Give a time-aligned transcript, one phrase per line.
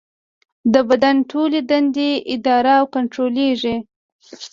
[0.73, 3.75] د بدن ټولې دندې اداره او کنټرولېږي.